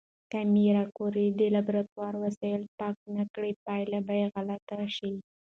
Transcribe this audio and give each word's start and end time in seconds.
که 0.31 0.39
ماري 0.53 0.83
کوري 0.97 1.27
د 1.39 1.41
لابراتوار 1.55 2.13
وسایل 2.23 2.63
پاک 2.77 2.97
نه 3.15 3.23
کړي، 3.33 3.51
پایله 3.65 3.99
به 4.07 4.15
غلطه 4.35 4.79
شي. 4.95 5.13